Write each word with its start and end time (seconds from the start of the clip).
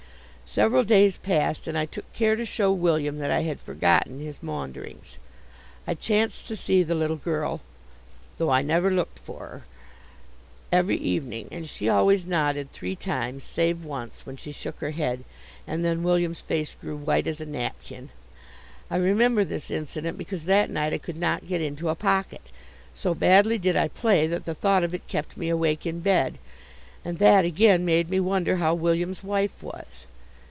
Several 0.53 0.83
days 0.83 1.15
passed, 1.15 1.65
and 1.65 1.77
I 1.77 1.85
took 1.85 2.11
care 2.11 2.35
to 2.35 2.45
show 2.45 2.73
William 2.73 3.19
that 3.19 3.31
I 3.31 3.43
had 3.43 3.57
forgotten 3.61 4.19
his 4.19 4.43
maunderings. 4.43 5.15
I 5.87 5.93
chanced 5.93 6.45
to 6.49 6.57
see 6.57 6.83
the 6.83 6.93
little 6.93 7.15
girl 7.15 7.61
(though 8.37 8.49
I 8.49 8.61
never 8.61 8.91
looked 8.91 9.19
for 9.19 9.39
her) 9.47 9.63
every 10.69 10.97
evening 10.97 11.47
and 11.53 11.65
she 11.69 11.87
always 11.87 12.25
nodded 12.25 12.73
three 12.73 12.97
times, 12.97 13.45
save 13.45 13.85
once, 13.85 14.25
when 14.25 14.35
she 14.35 14.51
shook 14.51 14.79
her 14.81 14.91
head, 14.91 15.23
and 15.65 15.85
then 15.85 16.03
William's 16.03 16.41
face 16.41 16.75
grew 16.75 16.97
white 16.97 17.27
as 17.27 17.39
a 17.39 17.45
napkin. 17.45 18.09
I 18.89 18.97
remember 18.97 19.45
this 19.45 19.71
incident 19.71 20.17
because 20.17 20.43
that 20.43 20.69
night 20.69 20.91
I 20.93 20.97
could 20.97 21.15
not 21.17 21.47
get 21.47 21.61
into 21.61 21.87
a 21.87 21.95
pocket. 21.95 22.47
So 22.93 23.15
badly 23.15 23.57
did 23.57 23.77
I 23.77 23.87
play 23.87 24.27
that 24.27 24.43
the 24.43 24.53
thought 24.55 24.83
of 24.83 24.93
it 24.93 25.07
kept 25.07 25.37
me 25.37 25.47
awake 25.47 25.85
in 25.85 26.01
bed, 26.01 26.39
and 27.05 27.19
that, 27.19 27.45
again, 27.45 27.85
made 27.85 28.09
me 28.09 28.19
wonder 28.19 28.57
how 28.57 28.73
William's 28.73 29.23
wife 29.23 29.63
was. 29.63 30.07